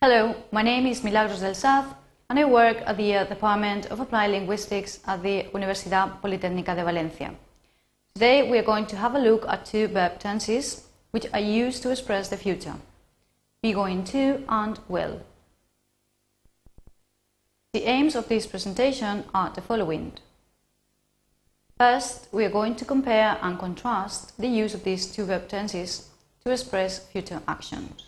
Hello, 0.00 0.32
my 0.52 0.62
name 0.62 0.86
is 0.86 1.02
Milagros 1.02 1.40
del 1.40 1.56
Saz 1.56 1.84
and 2.30 2.38
I 2.38 2.44
work 2.44 2.76
at 2.86 2.96
the 2.96 3.16
uh, 3.16 3.24
Department 3.24 3.86
of 3.86 3.98
Applied 3.98 4.30
Linguistics 4.30 5.00
at 5.04 5.24
the 5.24 5.48
Universidad 5.52 6.20
Politécnica 6.20 6.76
de 6.76 6.84
Valencia. 6.84 7.34
Today 8.14 8.48
we 8.48 8.58
are 8.58 8.62
going 8.62 8.86
to 8.86 8.96
have 8.96 9.16
a 9.16 9.18
look 9.18 9.44
at 9.48 9.66
two 9.66 9.88
verb 9.88 10.20
tenses 10.20 10.86
which 11.10 11.26
are 11.32 11.40
used 11.40 11.82
to 11.82 11.90
express 11.90 12.28
the 12.28 12.36
future. 12.36 12.76
Be 13.60 13.72
going 13.72 14.04
to 14.04 14.44
and 14.48 14.78
will. 14.86 15.20
The 17.72 17.82
aims 17.82 18.14
of 18.14 18.28
this 18.28 18.46
presentation 18.46 19.24
are 19.34 19.50
the 19.50 19.62
following. 19.62 20.12
First, 21.76 22.28
we 22.30 22.44
are 22.44 22.50
going 22.50 22.76
to 22.76 22.84
compare 22.84 23.36
and 23.42 23.58
contrast 23.58 24.38
the 24.38 24.46
use 24.46 24.74
of 24.74 24.84
these 24.84 25.06
two 25.10 25.24
verb 25.24 25.48
tenses 25.48 26.08
to 26.44 26.52
express 26.52 27.00
future 27.00 27.42
actions. 27.48 28.07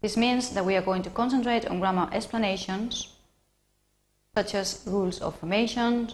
This 0.00 0.16
means 0.16 0.50
that 0.50 0.64
we 0.64 0.76
are 0.76 0.82
going 0.82 1.02
to 1.02 1.10
concentrate 1.10 1.66
on 1.66 1.80
grammar 1.80 2.08
explanations, 2.12 3.08
such 4.34 4.54
as 4.54 4.82
rules 4.86 5.20
of 5.20 5.38
formation, 5.38 6.12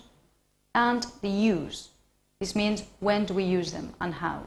and 0.75 1.07
the 1.21 1.29
use. 1.29 1.91
This 2.41 2.55
means 2.55 2.83
when 3.01 3.27
do 3.27 3.35
we 3.35 3.45
use 3.45 3.73
them 3.73 3.95
and 4.01 4.15
how. 4.15 4.47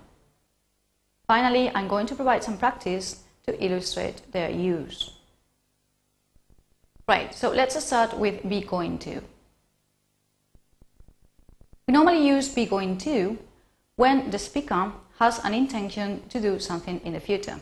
Finally, 1.27 1.69
I'm 1.75 1.87
going 1.87 2.07
to 2.07 2.15
provide 2.15 2.43
some 2.43 2.57
practice 2.57 3.23
to 3.45 3.63
illustrate 3.63 4.31
their 4.31 4.49
use. 4.49 5.11
Right, 7.07 7.33
so 7.33 7.51
let's 7.51 7.81
start 7.83 8.17
with 8.17 8.47
be 8.49 8.61
going 8.61 8.97
to. 8.99 9.21
We 11.87 11.93
normally 11.93 12.27
use 12.27 12.49
be 12.49 12.65
going 12.65 12.97
to 12.99 13.37
when 13.95 14.29
the 14.29 14.39
speaker 14.39 14.91
has 15.19 15.39
an 15.45 15.53
intention 15.53 16.27
to 16.29 16.41
do 16.41 16.59
something 16.59 16.99
in 17.05 17.13
the 17.13 17.19
future. 17.19 17.59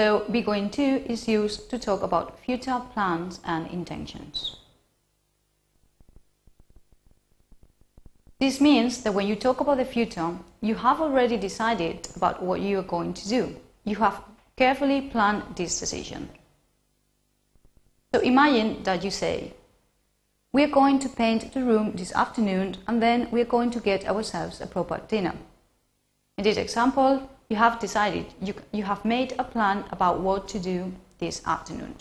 So 0.00 0.24
be 0.30 0.40
going 0.40 0.70
to 0.70 0.82
is 1.12 1.28
used 1.28 1.68
to 1.68 1.78
talk 1.78 2.02
about 2.02 2.38
future 2.40 2.80
plans 2.94 3.38
and 3.44 3.66
intentions. 3.66 4.56
This 8.38 8.62
means 8.62 9.02
that 9.02 9.12
when 9.12 9.28
you 9.28 9.36
talk 9.36 9.60
about 9.60 9.76
the 9.76 9.84
future, 9.84 10.38
you 10.62 10.74
have 10.76 11.02
already 11.02 11.36
decided 11.36 12.08
about 12.16 12.42
what 12.42 12.62
you 12.62 12.78
are 12.78 12.90
going 12.96 13.12
to 13.12 13.28
do. 13.28 13.56
You 13.84 13.96
have 13.96 14.22
carefully 14.56 15.02
planned 15.02 15.42
this 15.56 15.78
decision. 15.78 16.30
So 18.14 18.20
imagine 18.20 18.82
that 18.84 19.04
you 19.04 19.10
say, 19.10 19.52
we 20.50 20.64
are 20.64 20.74
going 20.80 20.98
to 21.00 21.10
paint 21.10 21.52
the 21.52 21.62
room 21.62 21.92
this 21.94 22.14
afternoon 22.14 22.76
and 22.88 23.02
then 23.02 23.28
we 23.30 23.42
are 23.42 23.52
going 23.56 23.70
to 23.72 23.80
get 23.80 24.08
ourselves 24.08 24.62
a 24.62 24.66
proper 24.66 24.98
dinner. 25.08 25.34
In 26.38 26.44
this 26.44 26.56
example, 26.56 27.28
you 27.50 27.56
have 27.56 27.80
decided, 27.80 28.26
you, 28.40 28.54
you 28.72 28.84
have 28.84 29.04
made 29.04 29.34
a 29.38 29.44
plan 29.44 29.84
about 29.90 30.20
what 30.20 30.48
to 30.48 30.58
do 30.60 30.92
this 31.18 31.42
afternoon. 31.46 31.96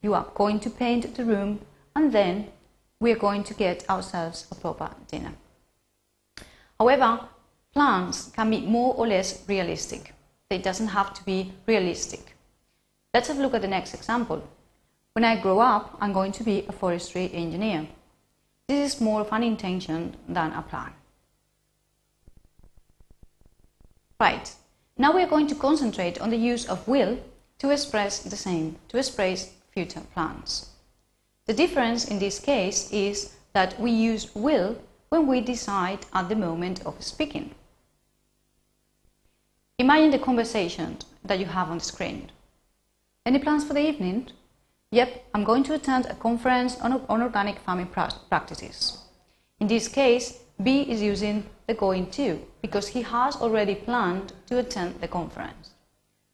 You 0.00 0.14
are 0.14 0.26
going 0.34 0.58
to 0.60 0.70
paint 0.70 1.14
the 1.14 1.24
room 1.24 1.60
and 1.94 2.10
then 2.12 2.48
we 2.98 3.12
are 3.12 3.18
going 3.18 3.44
to 3.44 3.54
get 3.54 3.88
ourselves 3.90 4.46
a 4.50 4.54
proper 4.54 4.90
dinner. 5.08 5.34
However, 6.80 7.20
plans 7.74 8.32
can 8.34 8.50
be 8.50 8.62
more 8.62 8.94
or 8.94 9.06
less 9.06 9.44
realistic. 9.46 10.14
They 10.48 10.58
doesn't 10.58 10.88
have 10.88 11.12
to 11.14 11.24
be 11.24 11.52
realistic. 11.66 12.34
Let's 13.12 13.28
have 13.28 13.38
a 13.38 13.42
look 13.42 13.54
at 13.54 13.62
the 13.62 13.68
next 13.68 13.92
example. 13.92 14.42
When 15.12 15.24
I 15.24 15.40
grow 15.40 15.60
up, 15.60 15.96
I'm 16.00 16.14
going 16.14 16.32
to 16.32 16.44
be 16.44 16.64
a 16.68 16.72
forestry 16.72 17.30
engineer. 17.34 17.86
This 18.66 18.94
is 18.94 19.00
more 19.00 19.20
of 19.20 19.32
an 19.32 19.42
intention 19.42 20.16
than 20.26 20.52
a 20.52 20.62
plan. 20.62 20.92
Right, 24.18 24.54
now 24.98 25.14
we 25.14 25.22
are 25.22 25.28
going 25.28 25.46
to 25.48 25.54
concentrate 25.54 26.20
on 26.20 26.30
the 26.30 26.36
use 26.36 26.66
of 26.66 26.86
will 26.88 27.18
to 27.58 27.70
express 27.70 28.20
the 28.20 28.36
same, 28.36 28.76
to 28.88 28.98
express 28.98 29.52
future 29.70 30.02
plans. 30.14 30.70
The 31.46 31.54
difference 31.54 32.08
in 32.08 32.18
this 32.18 32.38
case 32.38 32.90
is 32.92 33.36
that 33.52 33.78
we 33.78 33.90
use 33.90 34.34
will 34.34 34.76
when 35.08 35.26
we 35.26 35.40
decide 35.40 36.06
at 36.12 36.28
the 36.28 36.34
moment 36.34 36.84
of 36.84 37.02
speaking. 37.02 37.54
Imagine 39.78 40.10
the 40.10 40.18
conversation 40.18 40.98
that 41.24 41.38
you 41.38 41.46
have 41.46 41.70
on 41.70 41.78
the 41.78 41.84
screen. 41.84 42.30
Any 43.24 43.38
plans 43.38 43.64
for 43.64 43.74
the 43.74 43.86
evening? 43.86 44.28
Yep, 44.90 45.24
I'm 45.34 45.44
going 45.44 45.64
to 45.64 45.74
attend 45.74 46.06
a 46.06 46.14
conference 46.14 46.80
on, 46.80 47.04
organic 47.10 47.58
farming 47.58 47.88
practices. 47.88 48.98
In 49.60 49.66
this 49.66 49.88
case, 49.88 50.38
B 50.62 50.82
is 50.82 51.02
using 51.02 51.44
the 51.66 51.74
going 51.74 52.10
to 52.12 52.40
because 52.62 52.88
he 52.88 53.02
has 53.02 53.36
already 53.36 53.74
planned 53.74 54.32
to 54.46 54.58
attend 54.58 55.00
the 55.00 55.08
conference. 55.08 55.70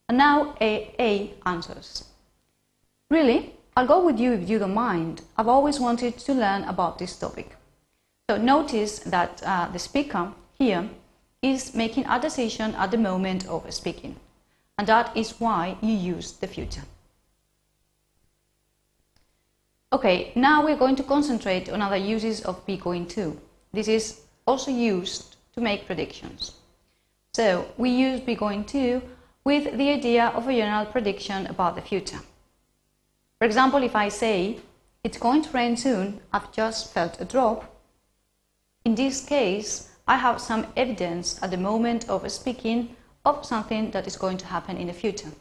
And 0.09 0.19
now 0.19 0.55
A, 0.61 0.95
A 0.99 1.35
answers. 1.47 2.05
Really? 3.11 3.55
I'll 3.77 3.87
go 3.87 4.05
with 4.05 4.21
you 4.21 4.33
if 4.33 4.49
you 4.49 4.59
don't 4.59 4.75
mind. 4.75 5.23
I've 5.37 5.49
always 5.49 5.81
wanted 5.81 6.19
to 6.19 6.35
learn 6.35 6.65
about 6.65 6.99
this 6.99 7.17
topic. 7.17 7.57
So 8.29 8.37
notice 8.37 9.01
that 9.01 9.43
uh, 9.45 9.69
the 9.73 9.79
speaker 9.79 10.33
here 10.59 10.89
is 11.41 11.75
making 11.75 12.07
a 12.07 12.21
decision 12.21 12.75
at 12.75 12.91
the 12.91 12.99
moment 12.99 13.47
of 13.49 13.73
speaking. 13.73 14.17
And 14.79 14.87
that 14.87 15.17
is 15.17 15.41
why 15.41 15.77
you 15.81 15.95
use 15.95 16.33
the 16.33 16.47
future. 16.47 16.85
Okay, 19.93 20.33
now 20.35 20.65
we're 20.65 20.79
going 20.79 20.97
to 20.97 21.03
concentrate 21.03 21.69
on 21.69 21.83
other 21.83 21.97
uses 21.97 22.41
of 22.43 22.65
be 22.65 22.77
going 22.77 23.07
to. 23.09 23.39
This 23.73 23.89
is 23.89 24.21
also 24.47 24.71
used 24.71 25.37
to 25.55 25.61
make 25.61 25.87
predictions. 25.87 26.53
So 27.33 27.67
we 27.79 27.91
use 27.91 28.21
be 28.21 28.35
going 28.35 28.65
to 28.67 29.01
with 29.45 29.79
the 29.79 29.91
idea 29.91 30.27
of 30.29 30.47
a 30.47 30.53
general 30.53 30.87
prediction 30.87 31.47
about 31.47 31.75
the 31.75 31.83
future. 31.83 32.21
For 33.39 33.47
example, 33.47 33.83
if 33.83 33.97
I 33.97 34.09
say, 34.09 34.59
it's 35.03 35.19
going 35.19 35.43
to 35.43 35.51
rain 35.51 35.77
soon, 35.77 36.21
I've 36.33 36.53
just 36.53 36.93
felt 36.93 37.21
a 37.21 37.25
drop. 37.25 37.75
In 38.85 38.95
this 38.95 39.25
case, 39.25 39.91
I 40.07 40.17
have 40.17 40.41
some 40.41 40.67
evidence 40.77 41.43
at 41.43 41.51
the 41.51 41.57
moment 41.57 42.09
of 42.09 42.31
speaking 42.31 42.95
of 43.25 43.47
something 43.47 43.91
that 43.93 44.07
is 44.07 44.17
going 44.17 44.37
to 44.39 44.47
happen 44.47 44.77
in 44.77 44.89
the 44.89 44.93
future. 44.93 45.33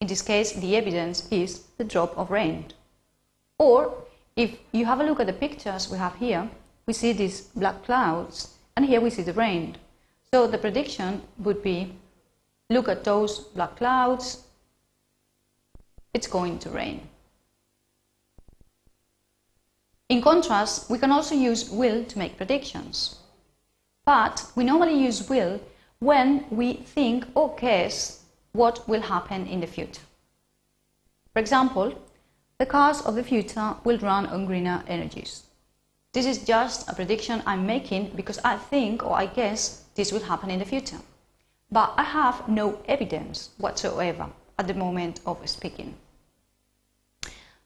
In 0.00 0.06
this 0.06 0.22
case, 0.22 0.52
the 0.52 0.76
evidence 0.76 1.28
is 1.30 1.64
the 1.76 1.84
drop 1.84 2.16
of 2.16 2.30
rain. 2.30 2.66
Or, 3.58 3.92
if 4.34 4.56
you 4.72 4.86
have 4.86 5.00
a 5.00 5.04
look 5.04 5.20
at 5.20 5.26
the 5.26 5.32
pictures 5.34 5.90
we 5.90 5.98
have 5.98 6.16
here, 6.16 6.48
we 6.90 6.94
see 6.94 7.12
these 7.12 7.42
black 7.54 7.84
clouds, 7.84 8.56
and 8.74 8.84
here 8.84 9.00
we 9.00 9.10
see 9.10 9.22
the 9.22 9.32
rain. 9.32 9.76
So 10.32 10.48
the 10.48 10.58
prediction 10.58 11.22
would 11.38 11.62
be, 11.62 11.94
look 12.68 12.88
at 12.88 13.04
those 13.04 13.38
black 13.54 13.76
clouds, 13.76 14.42
it's 16.12 16.26
going 16.26 16.58
to 16.58 16.70
rain. 16.70 17.02
In 20.08 20.20
contrast, 20.20 20.90
we 20.90 20.98
can 20.98 21.12
also 21.12 21.36
use 21.36 21.70
will 21.70 22.02
to 22.06 22.18
make 22.18 22.36
predictions. 22.36 23.20
But 24.04 24.50
we 24.56 24.64
normally 24.64 24.98
use 25.00 25.28
will 25.28 25.60
when 26.00 26.44
we 26.50 26.72
think 26.72 27.24
or 27.36 27.54
guess 27.54 28.24
what 28.50 28.88
will 28.88 29.02
happen 29.02 29.46
in 29.46 29.60
the 29.60 29.68
future. 29.68 30.02
For 31.32 31.38
example, 31.38 31.94
the 32.58 32.66
cars 32.66 33.00
of 33.02 33.14
the 33.14 33.22
future 33.22 33.76
will 33.84 33.98
run 33.98 34.26
on 34.26 34.46
greener 34.46 34.82
energies. 34.88 35.44
This 36.12 36.26
is 36.26 36.44
just 36.44 36.88
a 36.88 36.94
prediction 36.94 37.42
I'm 37.46 37.66
making 37.66 38.12
because 38.16 38.38
I 38.44 38.56
think 38.56 39.04
or 39.04 39.16
I 39.16 39.26
guess 39.26 39.84
this 39.94 40.12
will 40.12 40.22
happen 40.22 40.50
in 40.50 40.58
the 40.58 40.64
future. 40.64 41.00
But 41.70 41.94
I 41.96 42.02
have 42.02 42.48
no 42.48 42.80
evidence 42.86 43.50
whatsoever 43.58 44.26
at 44.58 44.66
the 44.66 44.74
moment 44.74 45.20
of 45.24 45.48
speaking. 45.48 45.94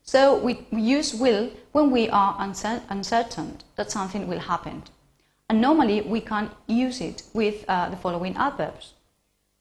So 0.03 0.39
we, 0.39 0.67
use 0.71 1.15
will 1.15 1.51
when 1.73 1.91
we 1.91 2.11
are 2.11 2.37
uncertain 2.39 3.59
that 3.77 3.91
something 3.91 4.27
will 4.29 4.41
happen. 4.41 4.83
And 5.49 5.63
normally 5.63 6.03
we 6.03 6.21
can 6.21 6.51
use 6.67 7.01
it 7.01 7.23
with 7.33 7.65
uh, 7.67 7.89
the 7.89 7.97
following 7.97 8.37
adverbs. 8.37 8.93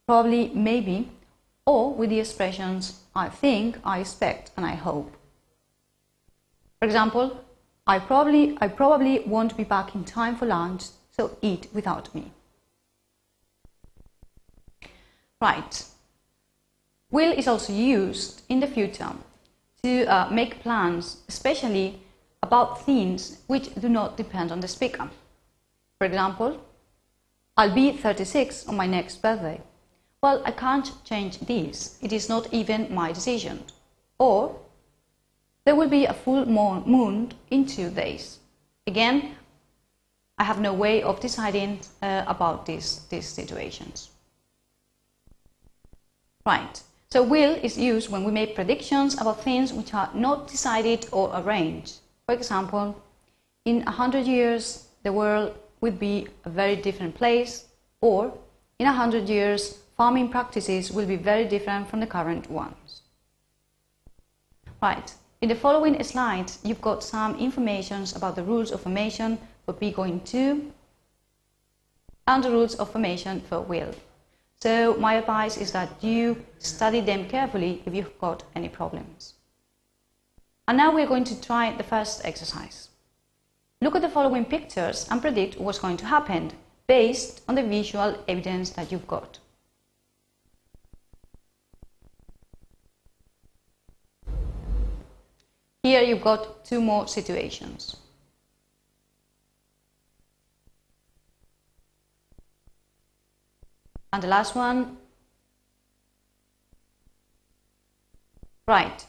Probably, 0.05 0.49
maybe, 0.49 1.09
or 1.65 1.93
with 1.93 2.09
the 2.09 2.19
expressions 2.19 2.99
I 3.15 3.29
think, 3.29 3.77
I 3.85 3.99
expect, 3.99 4.51
and 4.57 4.65
I 4.65 4.75
hope. 4.75 5.15
For 6.79 6.85
example, 6.85 7.42
I 7.85 7.99
probably, 7.99 8.57
I 8.61 8.67
probably 8.69 9.19
won't 9.25 9.57
be 9.57 9.63
back 9.63 9.93
in 9.93 10.05
time 10.05 10.35
for 10.35 10.45
lunch, 10.45 10.85
so 11.11 11.37
eat 11.41 11.67
without 11.73 12.13
me. 12.15 12.31
Right. 15.41 15.85
Will 17.11 17.33
is 17.33 17.47
also 17.47 17.73
used 17.73 18.43
in 18.47 18.61
the 18.61 18.67
future 18.67 19.11
to 19.83 20.05
uh, 20.05 20.29
make 20.31 20.61
plans, 20.61 21.17
especially 21.27 21.99
about 22.41 22.85
things 22.85 23.39
which 23.47 23.75
do 23.75 23.89
not 23.89 24.15
depend 24.15 24.51
on 24.51 24.61
the 24.61 24.67
speaker. 24.67 25.09
For 25.97 26.05
example, 26.05 26.61
I'll 27.57 27.75
be 27.75 27.91
36 27.91 28.67
on 28.67 28.77
my 28.77 28.87
next 28.87 29.21
birthday. 29.21 29.61
Well, 30.21 30.41
I 30.45 30.51
can't 30.51 30.89
change 31.03 31.39
this. 31.39 31.97
It 32.01 32.13
is 32.13 32.29
not 32.29 32.53
even 32.53 32.93
my 32.93 33.11
decision. 33.11 33.65
Or, 34.17 34.55
there 35.65 35.75
will 35.75 35.89
be 35.89 36.05
a 36.05 36.13
full 36.13 36.45
moon 36.45 37.31
in 37.49 37.65
two 37.65 37.89
days. 37.89 38.39
Again, 38.87 39.35
I 40.37 40.43
have 40.43 40.59
no 40.59 40.73
way 40.73 41.03
of 41.03 41.19
deciding 41.19 41.79
uh, 42.01 42.23
about 42.27 42.65
these, 42.65 43.01
these 43.09 43.27
situations. 43.27 44.09
Right, 46.45 46.83
So 47.13 47.21
will 47.21 47.53
is 47.61 47.77
used 47.77 48.09
when 48.09 48.23
we 48.23 48.31
make 48.31 48.55
predictions 48.55 49.21
about 49.21 49.43
things 49.43 49.71
which 49.71 49.93
are 49.93 50.09
not 50.15 50.47
decided 50.47 51.05
or 51.11 51.29
arranged. 51.35 51.99
For 52.25 52.33
example, 52.33 52.99
in 53.65 53.83
a 53.83 53.91
hundred 53.91 54.25
years 54.25 54.87
the 55.03 55.13
world 55.13 55.53
will 55.79 55.91
be 55.91 56.27
a 56.43 56.49
very 56.49 56.75
different 56.75 57.13
place 57.13 57.65
or 58.01 58.33
in 58.79 58.87
a 58.87 58.93
hundred 58.93 59.29
years 59.29 59.77
farming 59.95 60.29
practices 60.29 60.91
will 60.91 61.05
be 61.05 61.15
very 61.15 61.45
different 61.45 61.87
from 61.87 61.99
the 61.99 62.07
current 62.07 62.49
ones. 62.49 63.03
Right, 64.81 65.13
in 65.43 65.49
the 65.49 65.55
following 65.55 66.01
slides 66.01 66.57
you've 66.63 66.79
got 66.79 67.03
some 67.03 67.37
information 67.37 68.05
about 68.15 68.33
the 68.37 68.43
rules 68.43 68.71
of 68.71 68.79
formation 68.79 69.37
for 69.65 69.73
be 69.73 69.91
going 69.91 70.21
to 70.21 70.71
and 72.25 72.41
the 72.41 72.49
rules 72.49 72.75
of 72.75 72.89
formation 72.89 73.41
for 73.41 73.59
will. 73.59 73.93
So 74.61 74.95
my 74.97 75.15
advice 75.15 75.57
is 75.57 75.73
that 75.73 76.01
you 76.01 76.45
study 76.59 77.01
them 77.01 77.27
carefully 77.27 77.83
if 77.85 77.93
you've 77.93 78.17
got 78.19 78.43
any 78.55 78.69
problems. 78.69 79.33
And 80.65 80.77
now 80.77 80.93
we're 80.93 81.13
going 81.13 81.25
to 81.25 81.41
try 81.41 81.75
the 81.75 81.83
first 81.83 82.23
exercise. 82.23 82.87
Look 83.81 83.97
at 83.97 84.01
the 84.01 84.15
following 84.17 84.45
pictures 84.45 85.05
and 85.11 85.21
predict 85.21 85.59
what's 85.59 85.79
going 85.79 85.97
to 85.97 86.05
happen 86.05 86.51
based 86.87 87.41
on 87.49 87.55
the 87.55 87.63
visual 87.63 88.17
evidence 88.29 88.69
that 88.69 88.93
you've 88.93 89.07
got. 89.07 89.39
Here 95.83 96.01
you've 96.01 96.23
got 96.23 96.63
two 96.63 96.79
more 96.79 97.09
situations. 97.09 97.97
And 104.13 104.23
the 104.23 104.27
last 104.27 104.55
one. 104.55 104.97
Right. 108.65 109.05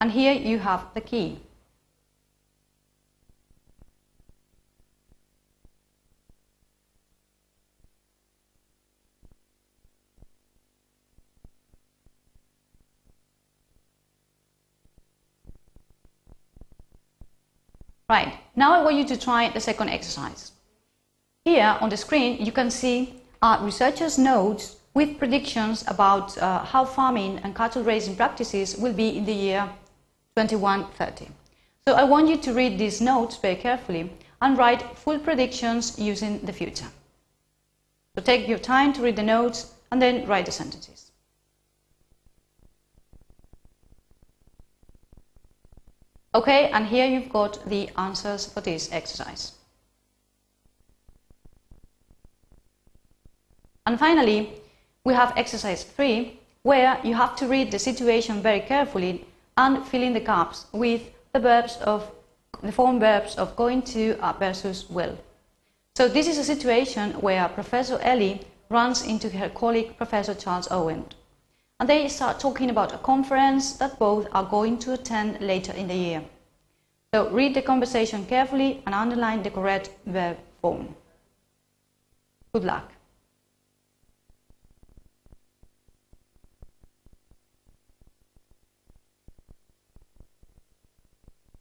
And 0.00 0.10
here 0.10 0.32
you 0.32 0.58
have 0.58 0.86
the 0.94 1.00
key. 1.00 1.38
Right, 18.08 18.38
now 18.56 18.72
I 18.72 18.82
want 18.82 18.96
you 18.96 19.04
to 19.04 19.18
try 19.18 19.50
the 19.50 19.60
second 19.60 19.90
exercise. 19.90 20.52
Here 21.44 21.76
on 21.82 21.90
the 21.90 21.96
screen 21.98 22.42
you 22.42 22.52
can 22.52 22.70
see 22.70 23.20
uh, 23.42 23.58
researchers' 23.60 24.16
notes 24.16 24.76
with 24.94 25.18
predictions 25.18 25.84
about 25.86 26.36
uh, 26.38 26.64
how 26.64 26.86
farming 26.86 27.38
and 27.44 27.54
cattle 27.54 27.82
raising 27.82 28.16
practices 28.16 28.78
will 28.78 28.94
be 28.94 29.18
in 29.18 29.26
the 29.26 29.34
year 29.34 29.68
2130. 30.36 31.30
So 31.86 31.94
I 31.96 32.04
want 32.04 32.28
you 32.28 32.38
to 32.38 32.54
read 32.54 32.78
these 32.78 33.02
notes 33.02 33.36
very 33.36 33.56
carefully 33.56 34.10
and 34.40 34.56
write 34.56 34.96
full 34.96 35.18
predictions 35.18 35.98
using 35.98 36.38
the 36.40 36.52
future. 36.52 36.90
So 38.14 38.22
take 38.22 38.48
your 38.48 38.58
time 38.58 38.94
to 38.94 39.02
read 39.02 39.16
the 39.16 39.22
notes 39.22 39.74
and 39.92 40.00
then 40.00 40.26
write 40.26 40.46
the 40.46 40.52
sentences. 40.52 41.07
Okay, 46.34 46.70
and 46.70 46.86
here 46.86 47.06
you've 47.06 47.30
got 47.30 47.64
the 47.68 47.88
answers 47.96 48.46
for 48.46 48.60
this 48.60 48.92
exercise. 48.92 49.52
And 53.86 53.98
finally, 53.98 54.52
we 55.04 55.14
have 55.14 55.32
exercise 55.36 55.84
3, 55.84 56.38
where 56.62 57.00
you 57.02 57.14
have 57.14 57.34
to 57.36 57.46
read 57.46 57.70
the 57.70 57.78
situation 57.78 58.42
very 58.42 58.60
carefully 58.60 59.24
and 59.56 59.86
fill 59.86 60.02
in 60.02 60.12
the 60.12 60.20
gaps 60.20 60.66
with 60.72 61.02
the 61.32 61.40
verbs 61.40 61.78
of 61.78 62.10
the 62.62 62.72
form 62.72 63.00
verbs 63.00 63.36
of 63.36 63.56
going 63.56 63.80
to 63.82 64.18
uh, 64.20 64.34
versus 64.34 64.90
will. 64.90 65.16
So 65.96 66.08
this 66.08 66.28
is 66.28 66.38
a 66.38 66.44
situation 66.44 67.12
where 67.20 67.48
Professor 67.48 67.98
Ellie 68.02 68.42
runs 68.68 69.02
into 69.02 69.30
her 69.30 69.48
colleague 69.48 69.96
Professor 69.96 70.34
Charles 70.34 70.68
Owen 70.70 71.06
and 71.80 71.88
they 71.88 72.08
start 72.08 72.40
talking 72.40 72.70
about 72.70 72.92
a 72.92 72.98
conference 72.98 73.74
that 73.74 73.98
both 73.98 74.26
are 74.32 74.44
going 74.44 74.78
to 74.78 74.92
attend 74.92 75.40
later 75.40 75.72
in 75.72 75.86
the 75.86 75.94
year. 75.94 76.22
So 77.14 77.30
read 77.30 77.54
the 77.54 77.62
conversation 77.62 78.26
carefully 78.26 78.82
and 78.84 78.94
underline 78.94 79.42
the 79.42 79.50
correct 79.50 79.90
verb 80.04 80.38
form. 80.60 80.94
Good 82.52 82.64
luck. 82.64 82.92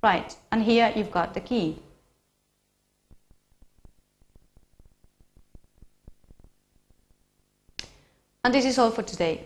Right, 0.02 0.36
and 0.52 0.64
here 0.64 0.92
you've 0.96 1.12
got 1.12 1.34
the 1.34 1.42
key. 1.42 1.78
And 8.44 8.54
this 8.54 8.66
is 8.66 8.80
all 8.80 8.92
for 8.92 9.04
today. 9.04 9.46